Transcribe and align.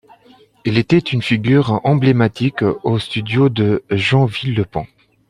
Il 0.65 0.79
était 0.79 0.97
une 0.97 1.21
figure 1.21 1.79
emblématique 1.83 2.63
aux 2.83 2.97
Studios 2.97 3.49
de 3.49 3.83
Joinville-le-Pont. 3.91 4.87